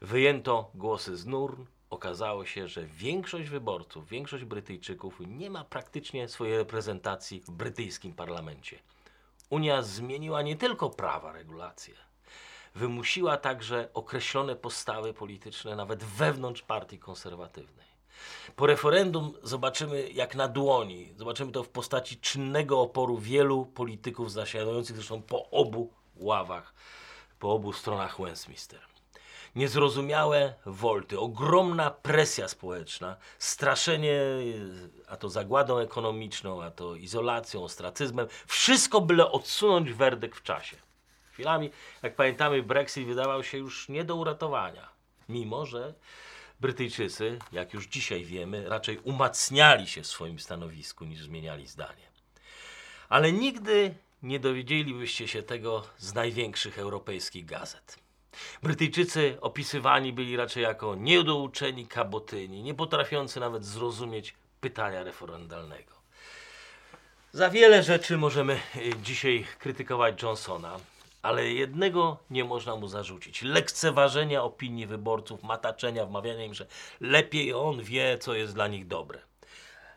wyjęto 0.00 0.70
głosy 0.74 1.16
z 1.16 1.26
nurn, 1.26 1.64
okazało 1.90 2.44
się, 2.44 2.68
że 2.68 2.86
większość 2.86 3.48
wyborców, 3.48 4.08
większość 4.08 4.44
Brytyjczyków 4.44 5.20
nie 5.26 5.50
ma 5.50 5.64
praktycznie 5.64 6.28
swojej 6.28 6.56
reprezentacji 6.56 7.40
w 7.40 7.50
brytyjskim 7.50 8.12
parlamencie. 8.12 8.78
Unia 9.50 9.82
zmieniła 9.82 10.42
nie 10.42 10.56
tylko 10.56 10.90
prawa, 10.90 11.32
regulacje, 11.32 11.94
wymusiła 12.74 13.36
także 13.36 13.88
określone 13.94 14.56
postawy 14.56 15.14
polityczne 15.14 15.76
nawet 15.76 16.04
wewnątrz 16.04 16.62
partii 16.62 16.98
konserwatywnej. 16.98 17.84
Po 18.56 18.66
referendum 18.66 19.32
zobaczymy 19.42 20.10
jak 20.10 20.34
na 20.34 20.48
dłoni, 20.48 21.14
zobaczymy 21.16 21.52
to 21.52 21.62
w 21.62 21.68
postaci 21.68 22.16
czynnego 22.16 22.80
oporu 22.80 23.18
wielu 23.18 23.66
polityków 23.66 24.32
zasiadających 24.32 24.96
zresztą 24.96 25.22
po 25.22 25.50
obu 25.50 25.92
ławach, 26.16 26.74
po 27.38 27.52
obu 27.52 27.72
stronach 27.72 28.20
Westminster. 28.20 28.80
Niezrozumiałe 29.54 30.54
wolty, 30.66 31.20
ogromna 31.20 31.90
presja 31.90 32.48
społeczna, 32.48 33.16
straszenie 33.38 34.20
a 35.08 35.16
to 35.16 35.28
zagładą 35.28 35.78
ekonomiczną, 35.78 36.62
a 36.62 36.70
to 36.70 36.94
izolacją, 36.94 37.64
ostracyzmem, 37.64 38.26
wszystko 38.46 39.00
byle 39.00 39.30
odsunąć 39.30 39.92
werdykt 39.92 40.38
w 40.38 40.42
czasie. 40.42 40.76
Chwilami, 41.34 41.70
jak 42.02 42.14
pamiętamy, 42.14 42.62
Brexit 42.62 43.06
wydawał 43.06 43.44
się 43.44 43.58
już 43.58 43.88
nie 43.88 44.04
do 44.04 44.16
uratowania. 44.16 44.88
Mimo, 45.28 45.66
że 45.66 45.94
Brytyjczycy, 46.60 47.38
jak 47.52 47.74
już 47.74 47.86
dzisiaj 47.86 48.24
wiemy, 48.24 48.68
raczej 48.68 48.98
umacniali 48.98 49.86
się 49.86 50.02
w 50.02 50.06
swoim 50.06 50.38
stanowisku 50.38 51.04
niż 51.04 51.22
zmieniali 51.22 51.66
zdanie. 51.66 52.06
Ale 53.08 53.32
nigdy 53.32 53.94
nie 54.22 54.40
dowiedzielibyście 54.40 55.28
się 55.28 55.42
tego 55.42 55.84
z 55.98 56.14
największych 56.14 56.78
europejskich 56.78 57.44
gazet. 57.46 57.98
Brytyjczycy 58.62 59.38
opisywani 59.40 60.12
byli 60.12 60.36
raczej 60.36 60.62
jako 60.62 60.94
niedouczeni 60.94 61.86
kabotyni, 61.86 62.62
nie 62.62 62.74
potrafiący 62.74 63.40
nawet 63.40 63.64
zrozumieć 63.64 64.34
pytania 64.60 65.02
referendalnego. 65.02 65.94
Za 67.32 67.50
wiele 67.50 67.82
rzeczy 67.82 68.16
możemy 68.16 68.60
y, 68.76 68.92
dzisiaj 69.02 69.46
krytykować 69.58 70.22
Johnsona, 70.22 70.78
ale 71.24 71.48
jednego 71.48 72.18
nie 72.30 72.44
można 72.44 72.76
mu 72.76 72.88
zarzucić: 72.88 73.42
lekceważenia 73.42 74.42
opinii 74.42 74.86
wyborców, 74.86 75.42
mataczenia, 75.42 76.06
wmawiania 76.06 76.44
im, 76.44 76.54
że 76.54 76.66
lepiej 77.00 77.54
on 77.54 77.82
wie, 77.82 78.18
co 78.18 78.34
jest 78.34 78.54
dla 78.54 78.68
nich 78.68 78.86
dobre. 78.86 79.18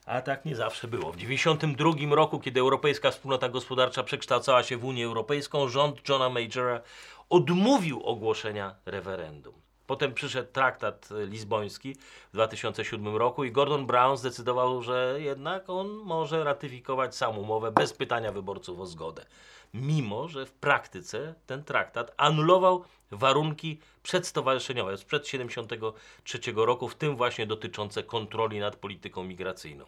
A 0.05 0.21
tak 0.21 0.45
nie 0.45 0.55
zawsze 0.55 0.87
było. 0.87 1.11
W 1.11 1.17
1992 1.17 2.15
roku, 2.15 2.39
kiedy 2.39 2.59
Europejska 2.59 3.11
Wspólnota 3.11 3.49
Gospodarcza 3.49 4.03
przekształcała 4.03 4.63
się 4.63 4.77
w 4.77 4.85
Unię 4.85 5.05
Europejską, 5.05 5.67
rząd 5.67 6.09
Johna 6.09 6.29
Majora 6.29 6.81
odmówił 7.29 8.03
ogłoszenia 8.03 8.75
referendum. 8.85 9.66
Potem 9.87 10.13
przyszedł 10.13 10.51
traktat 10.51 11.09
lizboński 11.27 11.95
w 12.29 12.33
2007 12.33 13.15
roku 13.15 13.43
i 13.43 13.51
Gordon 13.51 13.85
Brown 13.85 14.17
zdecydował, 14.17 14.81
że 14.81 15.15
jednak 15.19 15.69
on 15.69 15.87
może 15.87 16.43
ratyfikować 16.43 17.15
samą 17.15 17.37
umowę 17.37 17.71
bez 17.71 17.93
pytania 17.93 18.31
wyborców 18.31 18.79
o 18.79 18.85
zgodę 18.85 19.25
mimo 19.73 20.27
że 20.27 20.45
w 20.45 20.53
praktyce 20.53 21.35
ten 21.45 21.63
traktat 21.63 22.13
anulował 22.17 22.83
warunki 23.11 23.79
przedstowarzyszeniowe 24.03 24.97
sprzed 24.97 25.23
1973 25.23 26.39
roku, 26.55 26.87
w 26.87 26.95
tym 26.95 27.15
właśnie 27.15 27.47
dotyczące 27.47 28.03
kontroli 28.03 28.59
nad 28.59 28.75
polityką 28.75 29.23
migracyjną. 29.23 29.85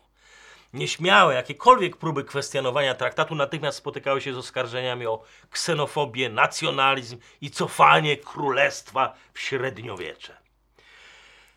Nieśmiałe, 0.74 1.34
jakiekolwiek 1.34 1.98
próby 1.98 2.24
kwestionowania 2.24 2.96
traktatu 2.96 3.36
natychmiast 3.36 3.78
spotykały 3.78 4.22
się 4.22 4.34
z 4.34 4.38
oskarżeniami 4.38 5.06
o 5.06 5.24
ksenofobię, 5.50 6.30
nacjonalizm 6.30 7.18
i 7.42 7.52
cofanie 7.52 8.18
królestwa 8.18 9.14
w 9.34 9.40
średniowiecze. 9.40 10.38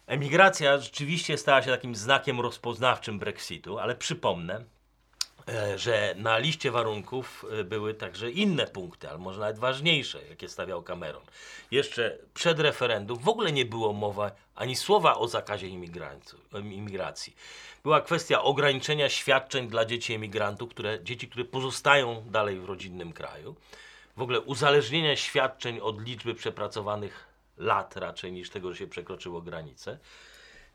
Emigracja 0.06 0.78
rzeczywiście 0.78 1.38
stała 1.38 1.62
się 1.62 1.70
takim 1.70 1.94
znakiem 1.94 2.40
rozpoznawczym 2.40 3.18
Brexitu, 3.18 3.78
ale 3.78 3.94
przypomnę, 3.94 4.64
że 5.76 6.14
na 6.18 6.38
liście 6.38 6.70
warunków 6.70 7.44
e, 7.60 7.64
były 7.64 7.94
także 7.94 8.30
inne 8.30 8.66
punkty, 8.66 9.08
ale 9.08 9.18
może 9.18 9.40
nawet 9.40 9.58
ważniejsze, 9.58 10.26
jakie 10.28 10.48
stawiał 10.48 10.82
Cameron. 10.82 11.22
Jeszcze 11.70 12.18
przed 12.34 12.60
referendum 12.60 13.18
w 13.18 13.28
ogóle 13.28 13.52
nie 13.52 13.64
było 13.64 13.92
mowa 13.92 14.30
ani 14.54 14.76
słowa 14.76 15.14
o 15.14 15.28
zakazie 15.28 15.68
imigracji. 16.62 17.36
Była 17.82 18.00
kwestia 18.00 18.42
ograniczenia 18.42 19.08
świadczeń 19.08 19.68
dla 19.68 19.84
dzieci 19.84 20.14
emigrantów, 20.14 20.70
które, 20.70 21.04
dzieci, 21.04 21.28
które 21.28 21.44
pozostają 21.44 22.24
dalej 22.30 22.60
w 22.60 22.64
rodzinnym 22.64 23.12
kraju. 23.12 23.56
W 24.16 24.22
ogóle 24.22 24.40
uzależnienia 24.40 25.16
świadczeń 25.16 25.80
od 25.80 26.06
liczby 26.06 26.34
przepracowanych 26.34 27.26
lat 27.56 27.96
raczej 27.96 28.32
niż 28.32 28.50
tego, 28.50 28.72
że 28.72 28.78
się 28.78 28.86
przekroczyło 28.86 29.42
granicę. 29.42 29.98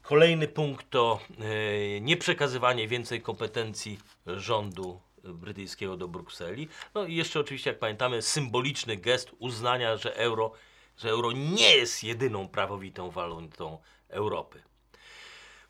Kolejny 0.08 0.48
punkt 0.48 0.90
to 0.90 1.20
e, 1.40 2.02
nieprzekazywanie 2.02 2.88
więcej 2.88 3.22
kompetencji 3.22 4.00
rządu 4.28 5.02
brytyjskiego 5.24 5.98
do 5.98 6.08
Brukseli. 6.08 6.68
No 6.94 7.06
i 7.06 7.16
jeszcze 7.16 7.40
oczywiście, 7.40 7.70
jak 7.70 7.80
pamiętamy, 7.80 8.22
symboliczny 8.22 8.98
gest 8.98 9.32
uznania, 9.40 9.98
że 9.98 10.16
euro, 10.16 10.52
że 10.98 11.10
euro 11.10 11.32
nie 11.32 11.76
jest 11.76 12.04
jedyną 12.04 12.48
prawowitą 12.48 13.12
walutą 13.12 13.78
Europy. 14.10 14.64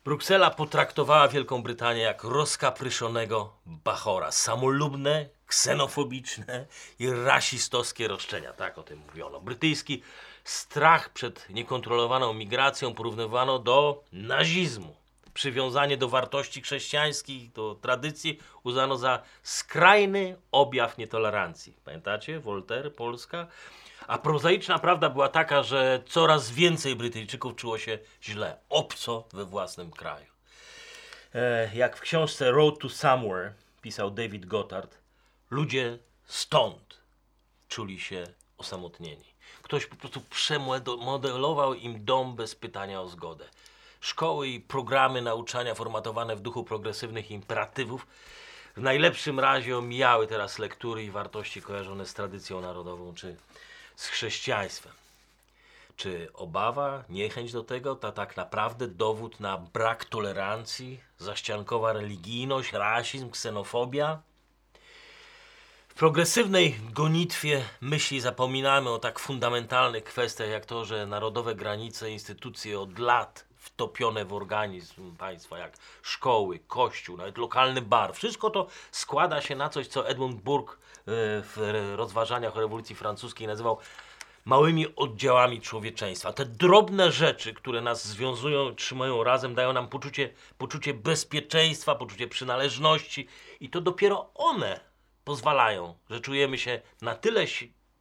Bruksela 0.04 0.50
potraktowała 0.50 1.28
Wielką 1.28 1.62
Brytanię 1.62 2.02
jak 2.02 2.24
rozkapryszonego 2.24 3.52
bachora. 3.66 4.32
Samolubne, 4.32 5.28
ksenofobiczne 5.46 6.66
i 6.98 7.10
rasistowskie 7.10 8.08
roszczenia. 8.08 8.52
Tak 8.52 8.78
o 8.78 8.82
tym 8.82 8.98
mówiono. 8.98 9.40
Brytyjski 9.40 10.02
strach 10.48 11.12
przed 11.12 11.50
niekontrolowaną 11.50 12.34
migracją 12.34 12.94
porównywano 12.94 13.58
do 13.58 14.04
nazizmu. 14.12 14.96
Przywiązanie 15.34 15.96
do 15.96 16.08
wartości 16.08 16.62
chrześcijańskich, 16.62 17.52
do 17.52 17.74
tradycji 17.74 18.38
uznano 18.62 18.96
za 18.96 19.22
skrajny 19.42 20.36
objaw 20.52 20.98
nietolerancji. 20.98 21.74
Pamiętacie? 21.84 22.40
Voltaire, 22.40 22.94
Polska? 22.94 23.46
A 24.06 24.18
prozaiczna 24.18 24.78
prawda 24.78 25.10
była 25.10 25.28
taka, 25.28 25.62
że 25.62 26.02
coraz 26.06 26.50
więcej 26.50 26.96
Brytyjczyków 26.96 27.56
czuło 27.56 27.78
się 27.78 27.98
źle, 28.22 28.56
obco 28.68 29.24
we 29.32 29.44
własnym 29.44 29.90
kraju. 29.90 30.26
E, 31.34 31.70
jak 31.74 31.96
w 31.96 32.00
książce 32.00 32.50
Road 32.50 32.78
to 32.78 32.88
Somewhere 32.88 33.54
pisał 33.82 34.10
David 34.10 34.46
Goddard, 34.46 34.98
ludzie 35.50 35.98
stąd 36.24 37.00
czuli 37.68 38.00
się 38.00 38.24
osamotnieni. 38.58 39.27
Ktoś 39.68 39.86
po 39.86 39.96
prostu 39.96 40.20
przemodelował 40.20 41.74
im 41.74 42.04
dom 42.04 42.36
bez 42.36 42.54
pytania 42.54 43.00
o 43.00 43.08
zgodę. 43.08 43.44
Szkoły 44.00 44.48
i 44.48 44.60
programy 44.60 45.22
nauczania 45.22 45.74
formatowane 45.74 46.36
w 46.36 46.40
duchu 46.40 46.64
progresywnych 46.64 47.30
imperatywów 47.30 48.06
w 48.76 48.80
najlepszym 48.80 49.40
razie 49.40 49.78
omijały 49.78 50.26
teraz 50.26 50.58
lektury 50.58 51.04
i 51.04 51.10
wartości 51.10 51.62
kojarzone 51.62 52.06
z 52.06 52.14
tradycją 52.14 52.60
narodową 52.60 53.14
czy 53.14 53.36
z 53.96 54.06
chrześcijaństwem. 54.06 54.92
Czy 55.96 56.28
obawa, 56.34 57.04
niechęć 57.08 57.52
do 57.52 57.64
tego 57.64 57.96
to 57.96 58.12
tak 58.12 58.36
naprawdę 58.36 58.88
dowód 58.88 59.40
na 59.40 59.58
brak 59.58 60.04
tolerancji, 60.04 61.00
zaściankowa 61.18 61.92
religijność, 61.92 62.72
rasizm, 62.72 63.30
ksenofobia? 63.30 64.18
Progresywnej 65.98 66.74
gonitwie 66.92 67.64
myśli 67.80 68.20
zapominamy 68.20 68.90
o 68.90 68.98
tak 68.98 69.18
fundamentalnych 69.18 70.04
kwestiach 70.04 70.48
jak 70.48 70.66
to, 70.66 70.84
że 70.84 71.06
narodowe 71.06 71.54
granice, 71.54 72.10
instytucje 72.10 72.80
od 72.80 72.98
lat 72.98 73.44
wtopione 73.56 74.24
w 74.24 74.32
organizm 74.32 75.16
państwa, 75.16 75.58
jak 75.58 75.76
szkoły, 76.02 76.58
kościół, 76.68 77.16
nawet 77.16 77.38
lokalny 77.38 77.82
bar. 77.82 78.14
Wszystko 78.14 78.50
to 78.50 78.66
składa 78.90 79.40
się 79.40 79.56
na 79.56 79.68
coś, 79.68 79.86
co 79.86 80.08
Edmund 80.08 80.40
Burke 80.42 80.72
e, 80.72 80.76
w 81.42 81.84
rozważaniach 81.96 82.56
o 82.56 82.60
rewolucji 82.60 82.94
francuskiej 82.94 83.46
nazywał 83.46 83.78
małymi 84.44 84.96
oddziałami 84.96 85.60
człowieczeństwa. 85.60 86.32
Te 86.32 86.44
drobne 86.44 87.12
rzeczy, 87.12 87.54
które 87.54 87.80
nas 87.80 88.08
związują, 88.08 88.74
trzymają 88.74 89.24
razem, 89.24 89.54
dają 89.54 89.72
nam 89.72 89.88
poczucie, 89.88 90.30
poczucie 90.58 90.94
bezpieczeństwa, 90.94 91.94
poczucie 91.94 92.28
przynależności 92.28 93.26
i 93.60 93.70
to 93.70 93.80
dopiero 93.80 94.30
one 94.34 94.87
pozwalają, 95.28 95.94
że 96.10 96.20
czujemy 96.20 96.58
się 96.58 96.80
na 97.02 97.14
tyle 97.14 97.44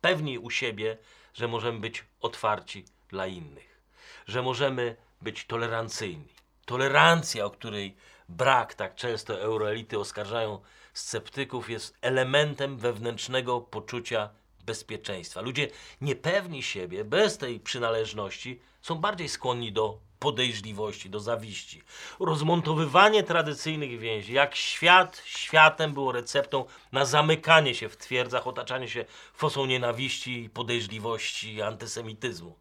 pewni 0.01 0.39
u 0.39 0.49
siebie, 0.49 0.97
że 1.33 1.47
możemy 1.47 1.79
być 1.79 2.05
otwarci 2.21 2.85
dla 3.09 3.27
innych, 3.27 3.81
że 4.27 4.41
możemy 4.41 4.95
być 5.21 5.45
tolerancyjni. 5.45 6.33
Tolerancja, 6.65 7.45
o 7.45 7.49
której 7.49 7.95
brak 8.29 8.73
tak 8.73 8.95
często 8.95 9.41
euroelity 9.41 9.99
oskarżają 9.99 10.59
sceptyków, 10.93 11.69
jest 11.69 11.97
elementem 12.01 12.77
wewnętrznego 12.77 13.61
poczucia 13.61 14.29
bezpieczeństwa. 14.65 15.41
Ludzie 15.41 15.67
niepewni 16.01 16.63
siebie, 16.63 17.03
bez 17.03 17.37
tej 17.37 17.59
przynależności, 17.59 18.61
są 18.81 18.95
bardziej 18.95 19.29
skłonni 19.29 19.71
do 19.71 19.99
podejrzliwości, 20.19 21.09
do 21.09 21.19
zawiści. 21.19 21.83
Rozmontowywanie 22.19 23.23
tradycyjnych 23.23 23.99
więzi, 23.99 24.33
jak 24.33 24.55
świat 24.55 25.21
światem 25.25 25.93
było 25.93 26.11
receptą 26.11 26.65
na 26.91 27.05
zamykanie 27.05 27.75
się 27.75 27.89
w 27.89 27.97
twierdzach, 27.97 28.47
otaczanie 28.47 28.89
się 28.89 29.05
fosą 29.33 29.65
nienawiści, 29.65 30.49
podejrzliwości 30.53 31.61
antysemityzmu. 31.61 32.55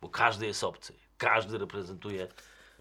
Bo 0.00 0.08
każdy 0.08 0.46
jest 0.46 0.64
obcy, 0.64 0.94
każdy 1.18 1.58
reprezentuje 1.58 2.28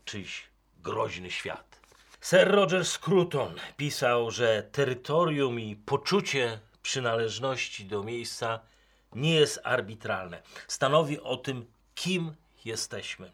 czyjś 0.05 0.43
groźny 0.77 1.31
świat. 1.31 1.79
Sir 2.21 2.51
Roger 2.51 2.85
Scruton 2.85 3.55
pisał, 3.77 4.31
że 4.31 4.63
terytorium 4.71 5.59
i 5.59 5.75
poczucie 5.75 6.59
przynależności 6.81 7.85
do 7.85 8.03
miejsca 8.03 8.59
nie 9.15 9.35
jest 9.35 9.59
arbitralne. 9.63 10.41
Stanowi 10.67 11.19
o 11.19 11.37
tym, 11.37 11.65
kim 11.95 12.35
jesteśmy. 12.65 13.31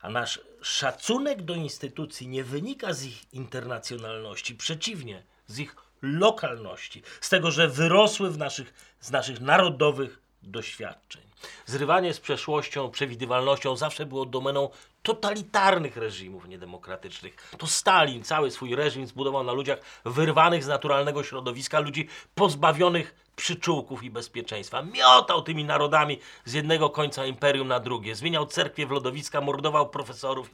A 0.00 0.10
nasz 0.10 0.40
szacunek 0.62 1.42
do 1.42 1.54
instytucji 1.54 2.28
nie 2.28 2.44
wynika 2.44 2.92
z 2.92 3.04
ich 3.04 3.34
internacjonalności, 3.34 4.54
przeciwnie, 4.54 5.22
z 5.46 5.58
ich 5.58 5.76
lokalności, 6.02 7.02
z 7.20 7.28
tego, 7.28 7.50
że 7.50 7.68
wyrosły 7.68 8.30
w 8.30 8.38
naszych, 8.38 8.96
z 9.00 9.10
naszych 9.10 9.40
narodowych 9.40 10.18
doświadczeń. 10.42 11.22
Zrywanie 11.66 12.14
z 12.14 12.20
przeszłością, 12.20 12.90
przewidywalnością 12.90 13.76
zawsze 13.76 14.06
było 14.06 14.26
domeną 14.26 14.70
totalitarnych 15.02 15.96
reżimów 15.96 16.48
niedemokratycznych. 16.48 17.54
To 17.58 17.66
Stalin 17.66 18.22
cały 18.22 18.50
swój 18.50 18.74
reżim 18.74 19.06
zbudował 19.06 19.44
na 19.44 19.52
ludziach 19.52 19.78
wyrwanych 20.04 20.64
z 20.64 20.66
naturalnego 20.66 21.24
środowiska, 21.24 21.80
ludzi 21.80 22.08
pozbawionych 22.34 23.23
przyczółków 23.36 24.02
i 24.02 24.10
bezpieczeństwa. 24.10 24.82
Miotał 24.82 25.42
tymi 25.42 25.64
narodami 25.64 26.18
z 26.44 26.52
jednego 26.52 26.90
końca 26.90 27.26
imperium 27.26 27.68
na 27.68 27.80
drugie. 27.80 28.14
Zmieniał 28.14 28.46
cerkwie 28.46 28.86
w 28.86 28.90
lodowiska, 28.90 29.40
mordował 29.40 29.88
profesorów 29.88 30.50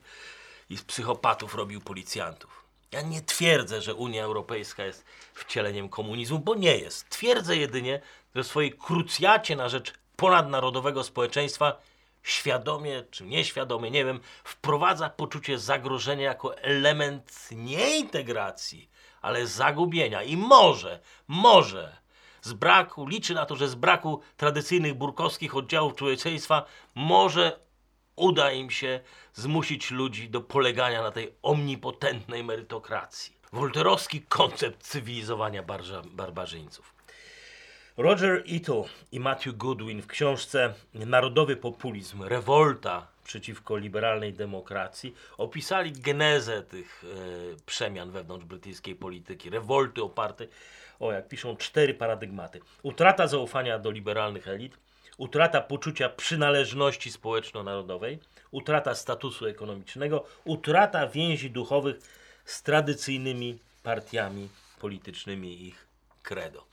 i 0.70 0.76
z 0.76 0.82
psychopatów 0.82 1.54
robił 1.54 1.80
policjantów. 1.80 2.64
Ja 2.92 3.02
nie 3.02 3.22
twierdzę, 3.22 3.82
że 3.82 3.94
Unia 3.94 4.24
Europejska 4.24 4.84
jest 4.84 5.04
wcieleniem 5.34 5.88
komunizmu, 5.88 6.38
bo 6.38 6.54
nie 6.54 6.78
jest. 6.78 7.08
Twierdzę 7.08 7.56
jedynie, 7.56 8.00
że 8.34 8.42
w 8.42 8.46
swojej 8.46 8.72
krucjacie 8.72 9.56
na 9.56 9.68
rzecz 9.68 9.94
ponadnarodowego 10.16 11.04
społeczeństwa 11.04 11.80
świadomie 12.22 13.04
czy 13.10 13.24
nieświadomie, 13.24 13.90
nie 13.90 14.04
wiem, 14.04 14.20
wprowadza 14.44 15.10
poczucie 15.10 15.58
zagrożenia 15.58 16.24
jako 16.24 16.58
element 16.58 17.48
nie 17.52 17.98
integracji, 17.98 18.90
ale 19.22 19.46
zagubienia. 19.46 20.22
I 20.22 20.36
może, 20.36 21.00
może 21.28 21.96
z 22.42 22.52
braku, 22.52 23.06
liczy 23.06 23.34
na 23.34 23.46
to, 23.46 23.56
że 23.56 23.68
z 23.68 23.74
braku 23.74 24.20
tradycyjnych 24.36 24.94
burkowskich 24.94 25.56
oddziałów 25.56 25.94
człowieczeństwa 25.94 26.64
może 26.94 27.60
uda 28.16 28.52
im 28.52 28.70
się 28.70 29.00
zmusić 29.34 29.90
ludzi 29.90 30.30
do 30.30 30.40
polegania 30.40 31.02
na 31.02 31.10
tej 31.10 31.34
omnipotentnej 31.42 32.44
merytokracji. 32.44 33.40
Wolterowski 33.52 34.22
koncept 34.22 34.82
cywilizowania 34.82 35.62
barża, 35.62 36.02
barbarzyńców. 36.12 36.94
Roger 37.96 38.42
Ito 38.46 38.84
i 39.12 39.20
Matthew 39.20 39.56
Goodwin 39.56 40.02
w 40.02 40.06
książce 40.06 40.74
Narodowy 40.94 41.56
populizm, 41.56 42.22
rewolta 42.22 43.06
przeciwko 43.24 43.76
liberalnej 43.76 44.32
demokracji 44.32 45.14
opisali 45.38 45.92
genezę 45.92 46.62
tych 46.62 47.04
e, 47.04 47.56
przemian 47.66 48.10
wewnątrz 48.10 48.44
brytyjskiej 48.44 48.94
polityki, 48.94 49.50
rewolty 49.50 50.02
oparte 50.02 50.46
o, 51.00 51.12
jak 51.12 51.28
piszą, 51.28 51.56
cztery 51.56 51.94
paradygmaty. 51.94 52.60
Utrata 52.82 53.26
zaufania 53.26 53.78
do 53.78 53.90
liberalnych 53.90 54.48
elit, 54.48 54.78
utrata 55.18 55.60
poczucia 55.60 56.08
przynależności 56.08 57.12
społeczno-narodowej, 57.12 58.18
utrata 58.50 58.94
statusu 58.94 59.46
ekonomicznego, 59.46 60.24
utrata 60.44 61.06
więzi 61.06 61.50
duchowych 61.50 61.96
z 62.44 62.62
tradycyjnymi 62.62 63.58
partiami 63.82 64.48
politycznymi 64.80 65.66
ich 65.66 65.86
credo. 66.22 66.64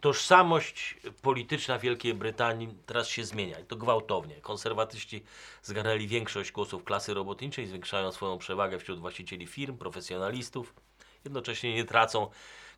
Tożsamość 0.00 0.96
polityczna 1.22 1.78
Wielkiej 1.78 2.14
Brytanii 2.14 2.68
teraz 2.86 3.08
się 3.08 3.24
zmienia 3.24 3.58
i 3.58 3.64
to 3.64 3.76
gwałtownie. 3.76 4.34
Konserwatyści 4.34 5.24
zgarnęli 5.62 6.06
większość 6.06 6.52
głosów 6.52 6.84
klasy 6.84 7.14
robotniczej, 7.14 7.66
zwiększają 7.66 8.12
swoją 8.12 8.38
przewagę 8.38 8.78
wśród 8.78 9.00
właścicieli 9.00 9.46
firm, 9.46 9.78
profesjonalistów 9.78 10.74
jednocześnie 11.24 11.74
nie 11.74 11.84
tracą 11.84 12.30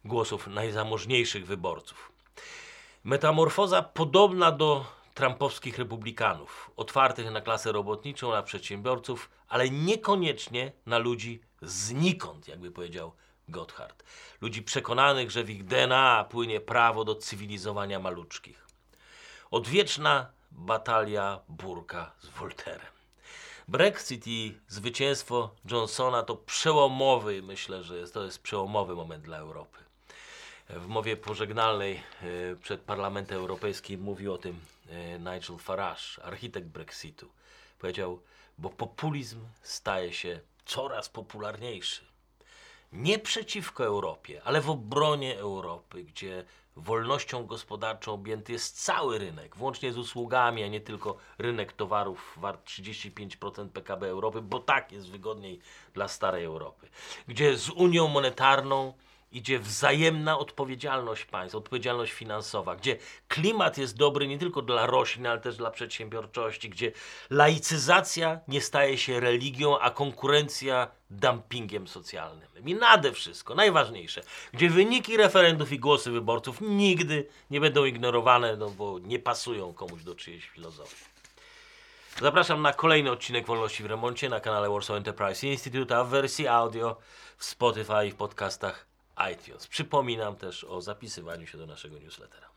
głosów 0.04 0.46
najzamożniejszych 0.46 1.46
wyborców. 1.46 2.12
Metamorfoza 3.04 3.82
podobna 3.82 4.52
do 4.52 4.84
trumpowskich 5.14 5.78
republikanów, 5.78 6.70
otwartych 6.76 7.30
na 7.30 7.40
klasę 7.40 7.72
robotniczą, 7.72 8.30
na 8.32 8.42
przedsiębiorców, 8.42 9.30
ale 9.48 9.70
niekoniecznie 9.70 10.72
na 10.86 10.98
ludzi 10.98 11.40
znikąd, 11.62 12.48
jakby 12.48 12.70
powiedział 12.70 13.12
Gotthard. 13.48 14.04
Ludzi 14.40 14.62
przekonanych, 14.62 15.30
że 15.30 15.44
w 15.44 15.50
ich 15.50 15.64
DNA 15.64 16.26
płynie 16.30 16.60
prawo 16.60 17.04
do 17.04 17.14
cywilizowania 17.14 17.98
maluczkich. 17.98 18.66
Odwieczna 19.50 20.30
batalia 20.50 21.40
Burka 21.48 22.12
z 22.20 22.28
Volterem. 22.28 22.92
Brexit 23.68 24.26
i 24.26 24.58
zwycięstwo 24.68 25.50
Johnsona 25.70 26.22
to 26.22 26.36
przełomowy, 26.36 27.42
myślę, 27.42 27.82
że 27.82 27.98
jest, 27.98 28.14
to 28.14 28.24
jest 28.24 28.42
przełomowy 28.42 28.94
moment 28.94 29.24
dla 29.24 29.36
Europy. 29.36 29.87
W 30.68 30.86
mowie 30.86 31.16
pożegnalnej 31.16 31.94
e, 32.22 32.56
przed 32.56 32.80
Parlamentem 32.80 33.38
Europejskim 33.38 34.00
mówił 34.00 34.32
o 34.32 34.38
tym 34.38 34.60
e, 34.90 35.18
Nigel 35.18 35.58
Farage, 35.58 36.22
architekt 36.22 36.66
Brexitu. 36.66 37.28
Powiedział, 37.78 38.20
bo 38.58 38.70
populizm 38.70 39.40
staje 39.62 40.12
się 40.12 40.40
coraz 40.64 41.08
popularniejszy. 41.08 42.04
Nie 42.92 43.18
przeciwko 43.18 43.84
Europie, 43.84 44.42
ale 44.44 44.60
w 44.60 44.70
obronie 44.70 45.38
Europy, 45.38 46.04
gdzie 46.04 46.44
wolnością 46.76 47.46
gospodarczą 47.46 48.12
objęty 48.12 48.52
jest 48.52 48.84
cały 48.84 49.18
rynek, 49.18 49.56
włącznie 49.56 49.92
z 49.92 49.98
usługami, 49.98 50.62
a 50.62 50.68
nie 50.68 50.80
tylko 50.80 51.16
rynek 51.38 51.72
towarów 51.72 52.34
wart 52.36 52.66
35% 52.66 53.68
PKB 53.68 54.08
Europy, 54.08 54.42
bo 54.42 54.58
tak 54.58 54.92
jest 54.92 55.10
wygodniej 55.10 55.60
dla 55.94 56.08
starej 56.08 56.44
Europy. 56.44 56.88
Gdzie 57.28 57.56
z 57.56 57.70
Unią 57.70 58.08
Monetarną 58.08 58.92
idzie 59.32 59.58
wzajemna 59.58 60.38
odpowiedzialność 60.38 61.24
państw, 61.24 61.54
odpowiedzialność 61.54 62.12
finansowa, 62.12 62.76
gdzie 62.76 62.96
klimat 63.28 63.78
jest 63.78 63.96
dobry 63.96 64.28
nie 64.28 64.38
tylko 64.38 64.62
dla 64.62 64.86
roślin, 64.86 65.26
ale 65.26 65.40
też 65.40 65.56
dla 65.56 65.70
przedsiębiorczości, 65.70 66.70
gdzie 66.70 66.92
laicyzacja 67.30 68.40
nie 68.48 68.60
staje 68.60 68.98
się 68.98 69.20
religią, 69.20 69.78
a 69.78 69.90
konkurencja 69.90 70.88
dumpingiem 71.10 71.88
socjalnym. 71.88 72.48
I 72.66 72.74
nade 72.74 73.12
wszystko, 73.12 73.54
najważniejsze, 73.54 74.22
gdzie 74.52 74.70
wyniki 74.70 75.16
referendów 75.16 75.72
i 75.72 75.78
głosy 75.78 76.10
wyborców 76.10 76.60
nigdy 76.60 77.26
nie 77.50 77.60
będą 77.60 77.84
ignorowane, 77.84 78.56
no 78.56 78.70
bo 78.70 78.98
nie 78.98 79.18
pasują 79.18 79.74
komuś 79.74 80.02
do 80.02 80.14
czyjejś 80.14 80.48
filozofii. 80.48 81.04
Zapraszam 82.20 82.62
na 82.62 82.72
kolejny 82.72 83.10
odcinek 83.10 83.46
Wolności 83.46 83.82
w 83.82 83.86
Remoncie 83.86 84.28
na 84.28 84.40
kanale 84.40 84.70
Warsaw 84.70 84.96
Enterprise 84.96 85.46
Institute, 85.46 85.96
a 85.96 86.04
w 86.04 86.08
wersji 86.08 86.48
audio 86.48 86.96
w 87.36 87.44
Spotify 87.44 88.06
i 88.06 88.10
w 88.10 88.14
podcastach 88.14 88.86
iTunes. 89.32 89.66
Przypominam 89.66 90.36
też 90.36 90.64
o 90.64 90.80
zapisywaniu 90.80 91.46
się 91.46 91.58
do 91.58 91.66
naszego 91.66 91.98
newslettera. 91.98 92.47